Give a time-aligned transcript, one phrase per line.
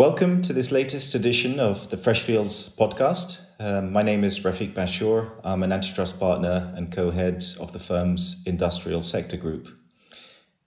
[0.00, 3.44] Welcome to this latest edition of the Freshfields podcast.
[3.58, 5.30] Um, my name is Rafique Bachour.
[5.44, 9.68] I'm an antitrust partner and co head of the firm's industrial sector group.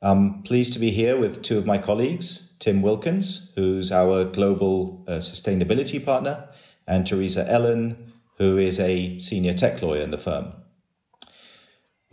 [0.03, 5.03] I'm pleased to be here with two of my colleagues Tim Wilkins, who's our global
[5.07, 6.47] uh, sustainability partner,
[6.87, 10.53] and Theresa Ehlen, who is a senior tech lawyer in the firm.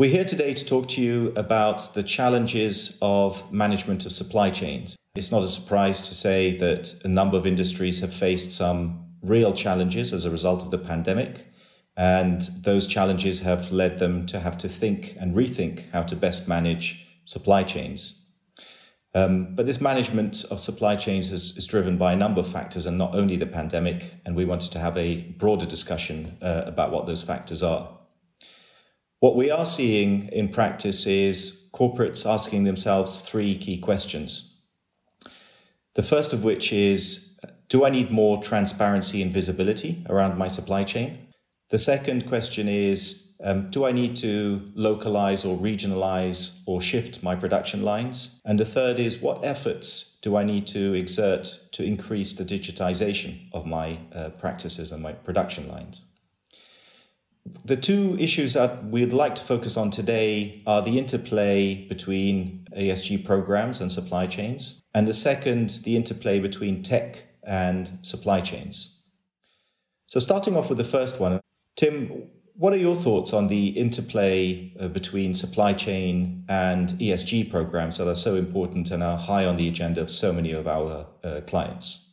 [0.01, 4.97] We're here today to talk to you about the challenges of management of supply chains.
[5.15, 9.53] It's not a surprise to say that a number of industries have faced some real
[9.53, 11.47] challenges as a result of the pandemic.
[11.99, 16.49] And those challenges have led them to have to think and rethink how to best
[16.49, 18.27] manage supply chains.
[19.15, 22.87] Um, but this management of supply chains is, is, driven by a number of factors
[22.87, 24.15] and not only the pandemic.
[24.25, 28.00] And we wanted to have a broader discussion uh, about what those factors are.
[29.21, 34.57] What we are seeing in practice is corporates asking themselves three key questions.
[35.95, 40.85] The first of which is Do I need more transparency and visibility around my supply
[40.85, 41.19] chain?
[41.69, 47.37] The second question is um, Do I need to localize or regionalize or shift my
[47.37, 48.41] production lines?
[48.47, 53.51] And the third is What efforts do I need to exert to increase the digitization
[53.53, 56.01] of my uh, practices and my production lines?
[57.65, 63.25] The two issues that we'd like to focus on today are the interplay between ESG
[63.25, 69.05] programs and supply chains, and the second, the interplay between tech and supply chains.
[70.07, 71.41] So, starting off with the first one,
[71.77, 77.97] Tim, what are your thoughts on the interplay uh, between supply chain and ESG programs
[77.97, 81.07] that are so important and are high on the agenda of so many of our
[81.25, 82.13] uh, clients?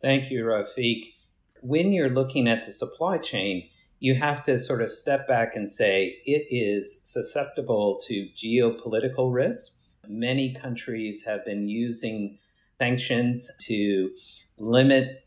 [0.00, 1.12] Thank you, Rafique.
[1.60, 3.68] When you're looking at the supply chain,
[4.00, 9.80] you have to sort of step back and say it is susceptible to geopolitical risk.
[10.06, 12.38] Many countries have been using
[12.80, 14.10] sanctions to
[14.58, 15.24] limit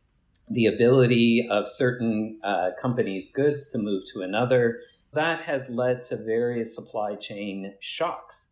[0.50, 4.80] the ability of certain uh, companies' goods to move to another.
[5.14, 8.48] That has led to various supply chain shocks.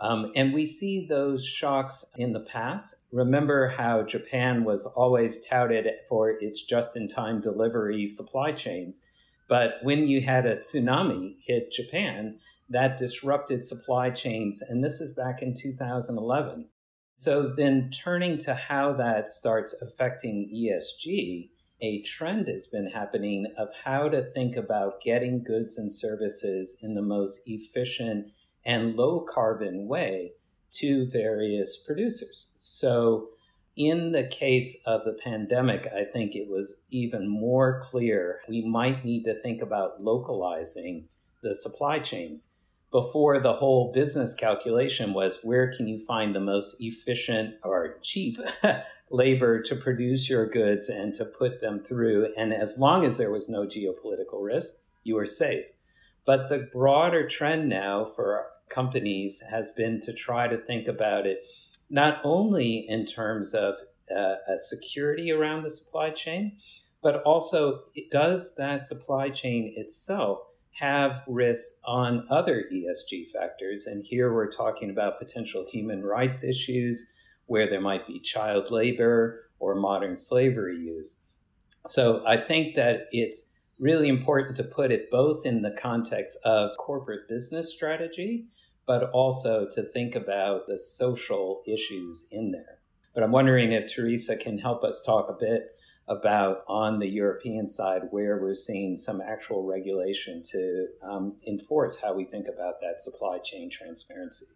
[0.00, 3.04] Um, and we see those shocks in the past.
[3.12, 9.02] Remember how Japan was always touted for its just in time delivery supply chains.
[9.50, 12.38] But when you had a tsunami hit Japan,
[12.68, 14.62] that disrupted supply chains.
[14.62, 16.68] And this is back in 2011.
[17.18, 21.50] So then turning to how that starts affecting ESG,
[21.82, 26.94] a trend has been happening of how to think about getting goods and services in
[26.94, 28.28] the most efficient
[28.64, 30.30] and low carbon way
[30.74, 32.54] to various producers.
[32.56, 33.30] So
[33.80, 39.06] in the case of the pandemic, I think it was even more clear we might
[39.06, 41.08] need to think about localizing
[41.42, 42.58] the supply chains.
[42.90, 48.38] Before the whole business calculation was where can you find the most efficient or cheap
[49.10, 52.34] labor to produce your goods and to put them through.
[52.36, 54.74] And as long as there was no geopolitical risk,
[55.04, 55.64] you were safe.
[56.26, 61.46] But the broader trend now for companies has been to try to think about it
[61.90, 63.74] not only in terms of
[64.16, 66.56] uh, security around the supply chain,
[67.02, 67.80] but also
[68.10, 70.38] does that supply chain itself
[70.72, 73.86] have risks on other ESG factors?
[73.86, 77.12] And here we're talking about potential human rights issues
[77.46, 81.22] where there might be child labor or modern slavery use.
[81.86, 86.70] So I think that it's really important to put it both in the context of
[86.78, 88.46] corporate business strategy
[88.90, 92.80] but also to think about the social issues in there.
[93.14, 95.76] But I'm wondering if Theresa can help us talk a bit
[96.08, 102.12] about on the European side where we're seeing some actual regulation to um, enforce how
[102.12, 104.46] we think about that supply chain transparency.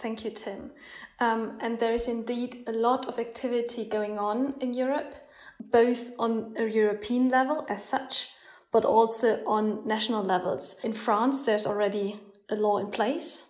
[0.00, 0.72] Thank you, Tim.
[1.20, 5.14] Um, and there is indeed a lot of activity going on in Europe,
[5.60, 8.26] both on a European level as such,
[8.72, 10.74] but also on national levels.
[10.82, 12.16] In France, there's already
[12.50, 13.44] a law in place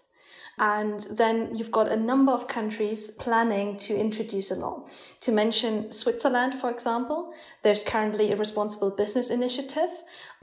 [0.59, 4.85] and then you've got a number of countries planning to introduce a law.
[5.21, 7.33] To mention Switzerland, for example,
[7.63, 9.91] there's currently a responsible business initiative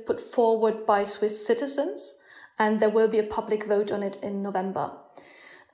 [0.06, 2.16] put forward by Swiss citizens,
[2.58, 4.92] and there will be a public vote on it in November.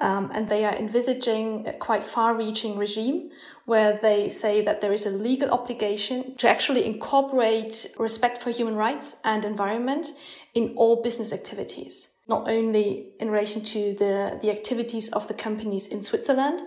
[0.01, 3.29] Um, and they are envisaging a quite far reaching regime
[3.63, 8.75] where they say that there is a legal obligation to actually incorporate respect for human
[8.75, 10.07] rights and environment
[10.53, 15.87] in all business activities not only in relation to the, the activities of the companies
[15.87, 16.61] in Switzerland,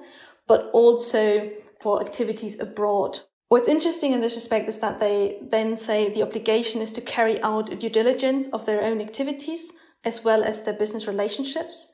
[0.47, 1.51] but also
[1.81, 3.21] for activities abroad.
[3.49, 7.41] What's interesting in this respect is that they then say the obligation is to carry
[7.43, 9.73] out a due diligence of their own activities
[10.05, 11.91] as well as their business relationships.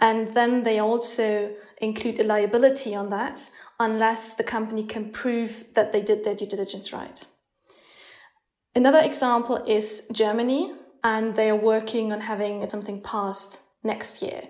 [0.00, 5.92] And then they also include a liability on that unless the company can prove that
[5.92, 7.24] they did their due diligence right.
[8.74, 10.72] Another example is Germany,
[11.04, 14.48] and they are working on having something passed next year.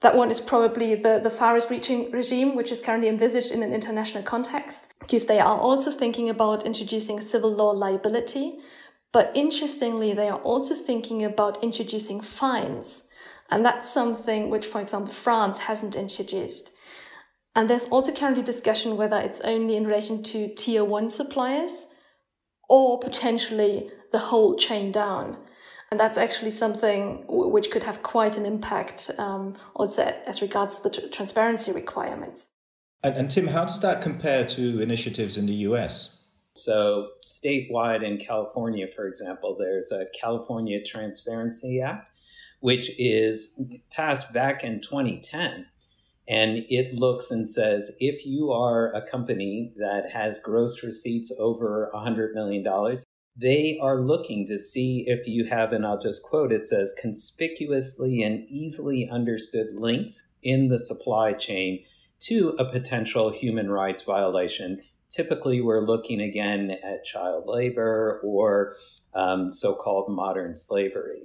[0.00, 3.72] That one is probably the, the farthest reaching regime, which is currently envisaged in an
[3.72, 8.58] international context, because they are also thinking about introducing civil law liability.
[9.12, 13.08] But interestingly, they are also thinking about introducing fines.
[13.50, 16.70] And that's something which, for example, France hasn't introduced.
[17.56, 21.86] And there's also currently discussion whether it's only in relation to tier one suppliers
[22.68, 25.36] or potentially the whole chain down.
[25.90, 30.90] And that's actually something which could have quite an impact um, also as regards the
[30.90, 32.48] tr- transparency requirements.
[33.02, 36.28] And, and Tim, how does that compare to initiatives in the US?
[36.56, 42.08] So, statewide in California, for example, there's a California Transparency Act,
[42.60, 43.58] which is
[43.90, 45.66] passed back in 2010.
[46.28, 51.90] And it looks and says if you are a company that has gross receipts over
[51.94, 52.64] $100 million,
[53.36, 58.22] they are looking to see if you have, and I'll just quote it says, conspicuously
[58.22, 61.84] and easily understood links in the supply chain
[62.20, 64.80] to a potential human rights violation.
[65.10, 68.76] Typically, we're looking again at child labor or
[69.14, 71.24] um, so called modern slavery.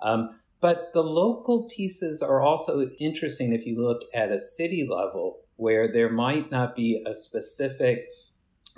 [0.00, 5.40] Um, but the local pieces are also interesting if you look at a city level
[5.56, 8.06] where there might not be a specific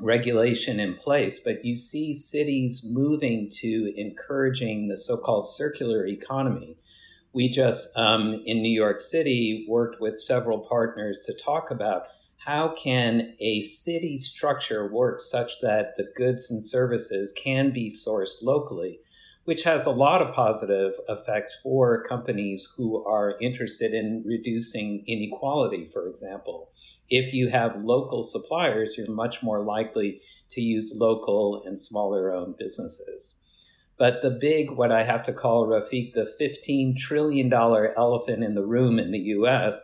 [0.01, 6.79] regulation in place, but you see cities moving to encouraging the so called circular economy.
[7.35, 12.05] We just, um, in New York City, worked with several partners to talk about
[12.39, 18.43] how can a city structure work such that the goods and services can be sourced
[18.43, 19.01] locally
[19.45, 25.89] which has a lot of positive effects for companies who are interested in reducing inequality,
[25.93, 26.71] for example.
[27.11, 32.57] If you have local suppliers, you're much more likely to use local and smaller owned
[32.57, 33.35] businesses.
[33.99, 38.67] But the big, what I have to call, Rafique, the $15 trillion elephant in the
[38.67, 39.83] room in the US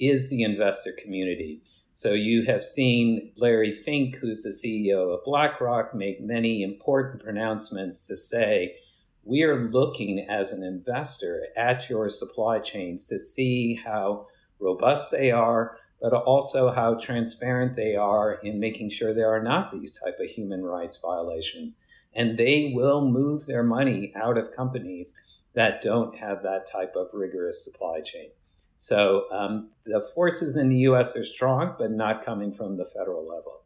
[0.00, 1.62] is the investor community.
[1.92, 8.06] So you have seen Larry Fink, who's the CEO of BlackRock, make many important pronouncements
[8.06, 8.76] to say,
[9.24, 14.26] we are looking as an investor at your supply chains to see how
[14.58, 19.72] robust they are, but also how transparent they are in making sure there are not
[19.72, 21.84] these type of human rights violations.
[22.14, 25.14] And they will move their money out of companies
[25.54, 28.30] that don't have that type of rigorous supply chain.
[28.76, 31.16] So um, the forces in the U.S.
[31.16, 33.61] are strong, but not coming from the federal level.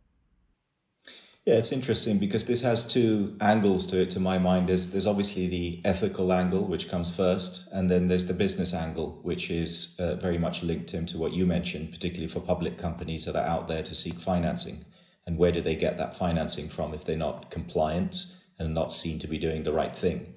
[1.46, 4.10] Yeah, it's interesting because this has two angles to it.
[4.10, 8.26] To my mind, there's there's obviously the ethical angle, which comes first, and then there's
[8.26, 12.40] the business angle, which is uh, very much linked into what you mentioned, particularly for
[12.40, 14.84] public companies that are out there to seek financing.
[15.24, 18.24] And where do they get that financing from if they're not compliant
[18.58, 20.34] and not seen to be doing the right thing?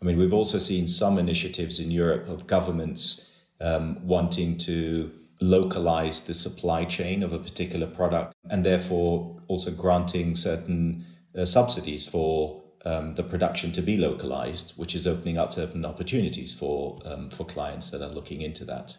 [0.00, 5.10] I mean, we've also seen some initiatives in Europe of governments um, wanting to
[5.42, 11.04] localize the supply chain of a particular product and therefore also granting certain
[11.36, 16.52] uh, subsidies for um, the production to be localized, which is opening up certain opportunities
[16.54, 18.96] for um, for clients that are looking into that.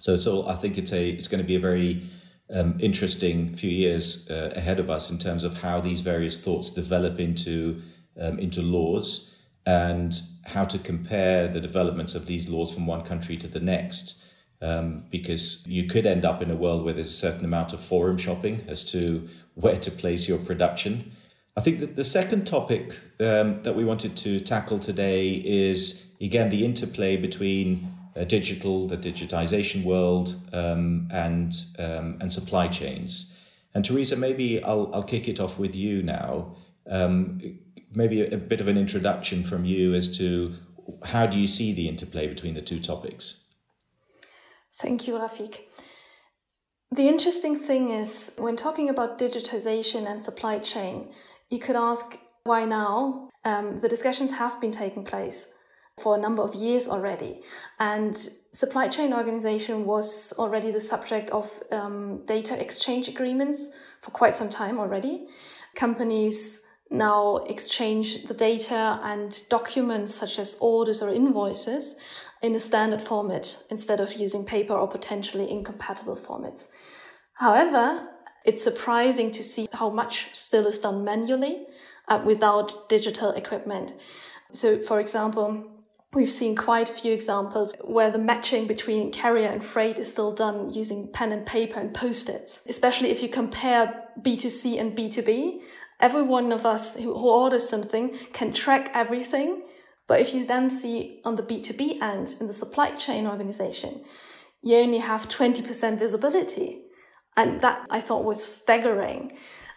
[0.00, 2.02] So, so I think it's a it's going to be a very
[2.50, 6.70] um, interesting few years uh, ahead of us in terms of how these various thoughts
[6.70, 7.82] develop into
[8.20, 13.36] um, into laws and how to compare the developments of these laws from one country
[13.38, 14.24] to the next
[14.62, 17.80] um, because you could end up in a world where there's a certain amount of
[17.82, 21.12] forum shopping as to where to place your production.
[21.56, 26.50] I think that the second topic um, that we wanted to tackle today is again
[26.50, 33.38] the interplay between uh, digital, the digitization world, um, and um, and supply chains.
[33.74, 36.56] And Theresa, maybe I'll I'll kick it off with you now.
[36.88, 37.58] Um,
[37.92, 40.54] maybe a, a bit of an introduction from you as to
[41.04, 43.43] how do you see the interplay between the two topics.
[44.78, 45.60] Thank you, Rafique.
[46.90, 51.12] The interesting thing is, when talking about digitization and supply chain,
[51.50, 53.30] you could ask why now?
[53.44, 55.48] Um, the discussions have been taking place
[56.00, 57.42] for a number of years already.
[57.78, 58.16] And
[58.52, 63.68] supply chain organization was already the subject of um, data exchange agreements
[64.02, 65.26] for quite some time already.
[65.74, 71.96] Companies now exchange the data and documents such as orders or invoices
[72.44, 76.68] in a standard format instead of using paper or potentially incompatible formats.
[77.34, 78.08] However,
[78.44, 81.66] it's surprising to see how much still is done manually
[82.06, 83.94] uh, without digital equipment.
[84.52, 85.70] So, for example,
[86.14, 90.30] We've seen quite a few examples where the matching between carrier and freight is still
[90.30, 92.62] done using pen and paper and post-its.
[92.68, 95.60] Especially if you compare B2C and B2B,
[95.98, 99.62] every one of us who orders something can track everything.
[100.06, 104.04] But if you then see on the B2B end in the supply chain organization,
[104.62, 106.82] you only have 20% visibility.
[107.36, 109.32] And that I thought was staggering.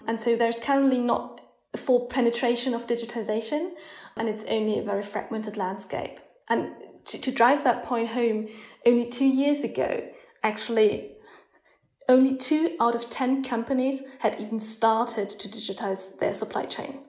[0.05, 1.41] And so there's currently not
[1.75, 3.71] full penetration of digitization,
[4.15, 6.19] and it's only a very fragmented landscape.
[6.49, 6.71] And
[7.05, 8.47] to, to drive that point home,
[8.85, 10.07] only two years ago,
[10.43, 11.13] actually,
[12.09, 16.99] only two out of 10 companies had even started to digitize their supply chain.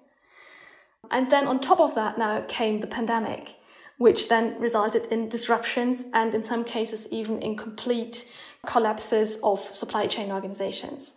[1.11, 3.57] And then on top of that, now came the pandemic,
[3.97, 8.31] which then resulted in disruptions and in some cases even in complete
[8.67, 11.15] collapses of supply chain organizations.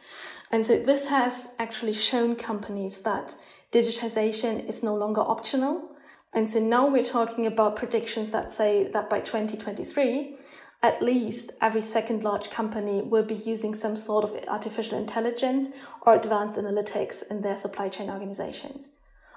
[0.51, 3.35] And so this has actually shown companies that
[3.71, 5.89] digitization is no longer optional.
[6.33, 10.37] And so now we're talking about predictions that say that by 2023,
[10.83, 15.69] at least every second large company will be using some sort of artificial intelligence
[16.01, 18.89] or advanced analytics in their supply chain organizations.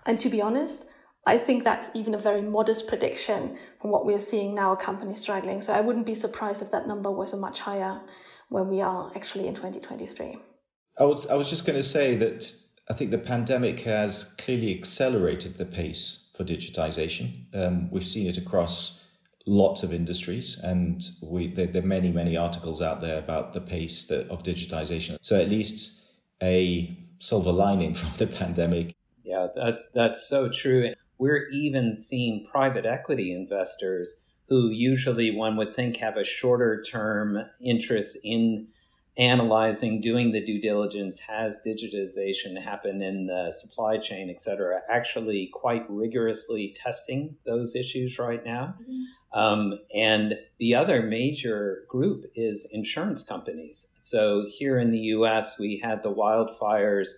[0.06, 0.86] And to be honest,
[1.26, 4.76] I think that's even a very modest prediction from what we are seeing now, a
[4.76, 5.60] company struggling.
[5.60, 8.00] So I wouldn't be surprised if that number was a much higher
[8.50, 10.36] when we are actually in 2023.
[10.98, 12.52] I was, I was just going to say that
[12.88, 17.46] I think the pandemic has clearly accelerated the pace for digitization.
[17.54, 19.06] Um, we've seen it across
[19.46, 23.60] lots of industries, and we, there, there, are many, many articles out there about the
[23.60, 25.16] pace that, of digitization.
[25.22, 26.02] So, at least
[26.42, 28.94] a silver lining from the pandemic.
[29.34, 30.92] Yeah, that, that's so true.
[31.18, 34.14] We're even seeing private equity investors
[34.48, 38.68] who usually one would think have a shorter term interest in
[39.16, 45.50] analyzing, doing the due diligence, has digitization happen in the supply chain, et cetera, actually
[45.52, 48.74] quite rigorously testing those issues right now.
[48.82, 49.38] Mm-hmm.
[49.38, 53.96] Um, and the other major group is insurance companies.
[54.00, 57.08] So here in the US, we had the wildfires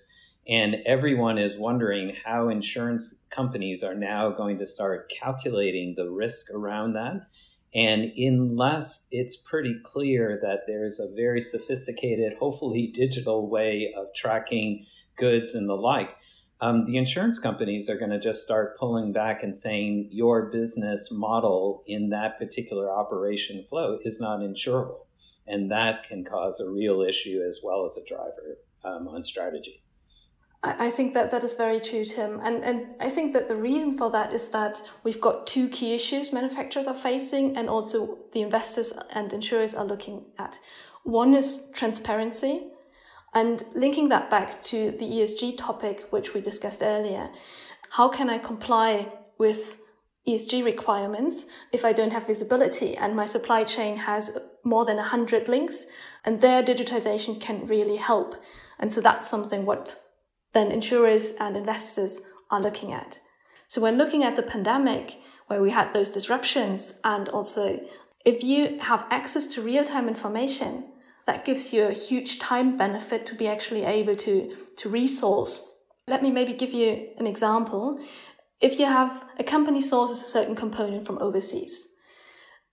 [0.48, 6.52] and everyone is wondering how insurance companies are now going to start calculating the risk
[6.54, 7.26] around that.
[7.74, 14.86] And unless it's pretty clear that there's a very sophisticated, hopefully digital way of tracking
[15.16, 16.10] goods and the like,
[16.60, 21.10] um, the insurance companies are going to just start pulling back and saying your business
[21.12, 25.06] model in that particular operation flow is not insurable.
[25.46, 29.82] And that can cause a real issue as well as a driver um, on strategy.
[30.62, 32.40] I think that that is very true, Tim.
[32.42, 35.94] And, and I think that the reason for that is that we've got two key
[35.94, 40.58] issues manufacturers are facing and also the investors and insurers are looking at.
[41.04, 42.68] One is transparency.
[43.32, 47.28] And linking that back to the ESG topic, which we discussed earlier,
[47.90, 49.78] how can I comply with
[50.26, 55.48] ESG requirements if I don't have visibility and my supply chain has more than 100
[55.48, 55.86] links?
[56.25, 58.34] And their digitization can really help.
[58.78, 60.00] And so that's something what
[60.56, 63.20] then insurers and investors are looking at.
[63.68, 67.78] So when looking at the pandemic, where we had those disruptions, and also
[68.25, 70.86] if you have access to real time information,
[71.26, 75.68] that gives you a huge time benefit to be actually able to, to resource.
[76.08, 78.00] Let me maybe give you an example.
[78.60, 81.86] If you have a company sources a certain component from overseas,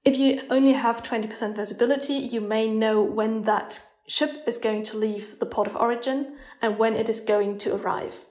[0.06, 4.98] if you only have 20% visibility, you may know when that ship is going to
[4.98, 8.26] leave the port of origin and when it is going to arrive.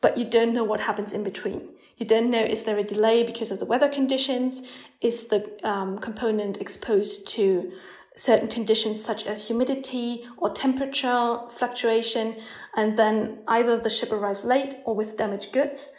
[0.00, 1.70] But you don't know what happens in between.
[1.96, 4.62] You don't know is there a delay because of the weather conditions?
[5.00, 7.72] Is the um, component exposed to
[8.16, 12.36] certain conditions such as humidity or temperature fluctuation?
[12.76, 15.92] And then either the ship arrives late or with damaged goods.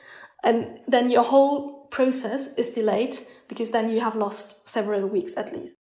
[0.43, 3.17] And then your whole process is delayed
[3.47, 5.75] because then you have lost several weeks at least.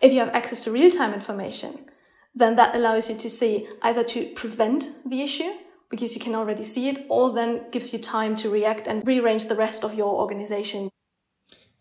[0.00, 1.86] If you have access to real time information,
[2.34, 5.52] then that allows you to see either to prevent the issue
[5.90, 9.46] because you can already see it, or then gives you time to react and rearrange
[9.46, 10.88] the rest of your organization.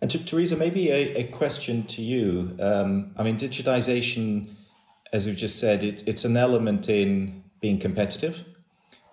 [0.02, 2.58] And to, Theresa, maybe a, a question to you.
[2.60, 4.50] Um, I mean, digitization,
[5.14, 8.44] as we've just said, it, it's an element in being competitive.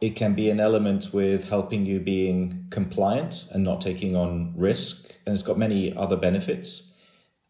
[0.01, 5.15] It can be an element with helping you being compliant and not taking on risk,
[5.27, 6.95] and it's got many other benefits.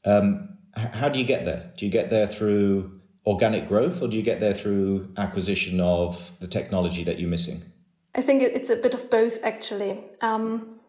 [0.04, 1.72] Um, how do you get there?
[1.78, 2.97] Do you get there through
[3.32, 7.58] organic growth, or do you get there through acquisition of the technology that you're missing?
[8.20, 9.92] I think it's a bit of both, actually.
[10.28, 10.80] Um,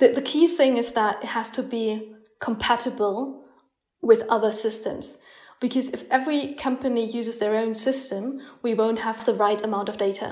[0.00, 1.86] the, the key thing is that it has to be
[2.48, 3.18] compatible
[4.00, 5.18] with other systems.
[5.60, 8.22] Because if every company uses their own system,
[8.62, 10.30] we won't have the right amount of data.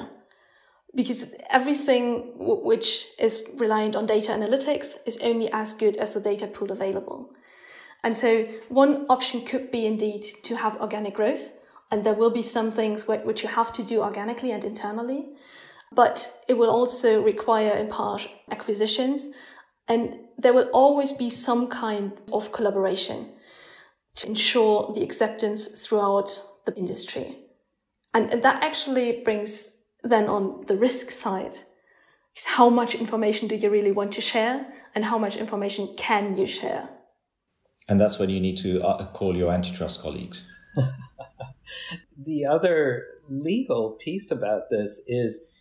[0.95, 6.21] because everything w- which is reliant on data analytics is only as good as the
[6.21, 7.31] data pool available.
[8.05, 11.53] And so one option could be indeed to have organic growth.
[11.91, 15.31] And there will be some things which you have to do organically and internally.
[15.91, 19.31] But it will also require in part acquisitions.
[19.89, 23.31] And there will always be some kind of collaboration
[24.17, 27.39] to ensure the acceptance throughout the industry.
[28.13, 31.55] And, that actually brings then on the risk side
[32.47, 36.47] how much information do you really want to share and how much information can you
[36.47, 36.89] share?
[37.89, 40.51] And that's when you need to uh, call your antitrust colleagues.
[42.17, 45.53] the other legal piece about this is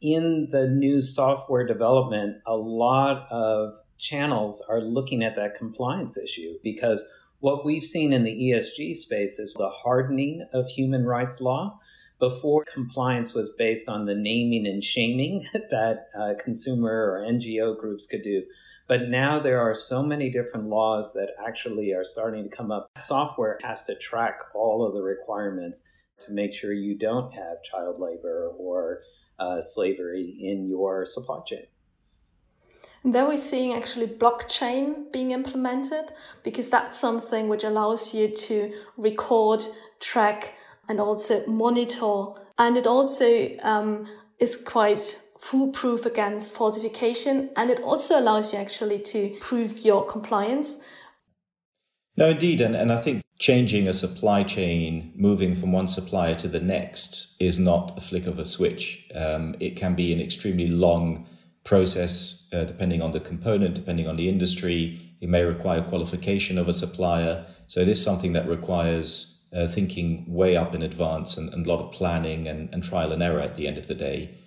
[0.00, 6.54] in the new software development, a lot of channels are looking at that compliance issue
[6.62, 7.04] because
[7.38, 11.78] what we've seen in the ESG space is the hardening of human rights law.
[12.18, 18.06] Before, compliance was based on the naming and shaming that uh, consumer or NGO groups
[18.06, 18.42] could do.
[18.88, 22.90] But now there are so many different laws that actually are starting to come up.
[22.98, 25.84] Software has to track all of the requirements
[26.26, 29.02] to make sure you don't have child labor or
[29.38, 31.66] uh, slavery in your supply chain.
[33.04, 36.12] And then we're seeing actually blockchain being implemented
[36.44, 39.64] because that's something which allows you to record,
[39.98, 40.54] track,
[40.88, 42.40] and also monitor.
[42.58, 44.06] And it also um,
[44.38, 50.78] is quite foolproof against falsification and it also allows you actually to prove your compliance.
[52.16, 52.60] No, indeed.
[52.60, 57.34] And, and I think changing a supply chain, moving from one supplier to the next,
[57.40, 59.10] is not a flick of a switch.
[59.16, 61.26] Um, it can be an extremely long
[61.64, 65.16] process, uh, depending on the component, depending on the industry.
[65.20, 67.44] It may require qualification of a supplier.
[67.66, 71.68] So it is something that requires uh, thinking way up in advance and, and, a
[71.68, 74.38] lot of planning and, and trial and error at the end of the day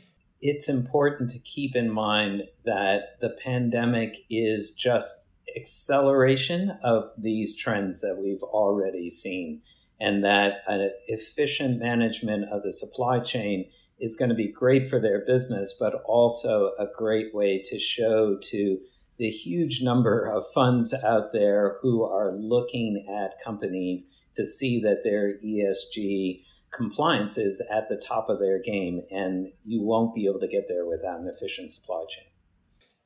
[0.42, 8.02] it's important to keep in mind that the pandemic is just acceleration of these trends
[8.02, 9.62] that we've already seen
[10.00, 13.66] and that an efficient management of the supply chain
[14.00, 18.38] is going to be great for their business but also a great way to show
[18.42, 18.78] to
[19.18, 25.04] the huge number of funds out there who are looking at companies to see that
[25.06, 26.44] their ESG
[26.76, 30.68] compliance is at the top of their game, and you won't be able to get
[30.68, 32.26] there without an efficient supply chain.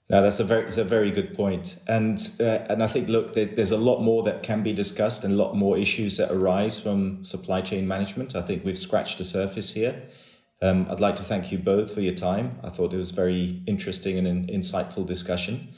[0.10, 3.36] Now that's a very it's a very good point, and uh, and I think look,
[3.36, 6.32] there, there's a lot more that can be discussed, and a lot more issues that
[6.32, 8.36] arise from supply chain management.
[8.36, 10.02] I think we've scratched the surface here.
[10.62, 12.60] Um, I'd like to thank you both for your time.
[12.64, 15.70] I thought it was very interesting and an insightful discussion.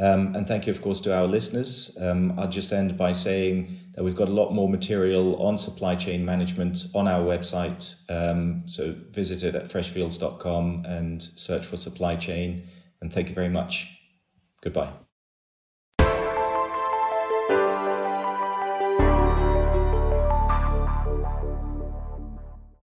[0.00, 1.96] Um, and thank you, of course, to our listeners.
[2.00, 5.94] Um, I'll just end by saying that we've got a lot more material on supply
[5.94, 8.10] chain management on our website.
[8.10, 12.66] Um, so visit it at freshfields.com and search for supply chain.
[13.02, 13.88] And thank you very much.
[14.62, 14.92] Goodbye.